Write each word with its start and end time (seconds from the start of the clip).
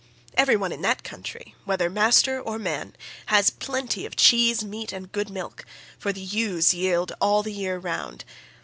Every 0.33 0.55
one 0.55 0.71
in 0.71 0.81
that 0.81 1.03
country, 1.03 1.53
whether 1.63 1.87
master 1.87 2.41
or 2.41 2.57
man, 2.57 2.95
has 3.27 3.51
plenty 3.51 4.03
of 4.03 4.15
cheese, 4.15 4.63
meat, 4.63 4.91
and 4.91 5.11
good 5.11 5.29
milk, 5.29 5.63
for 5.99 6.11
the 6.11 6.21
ewes 6.23 6.73
yield 6.73 7.11
all 7.21 7.43
the 7.43 7.53
year 7.53 7.77
round. 7.77 8.25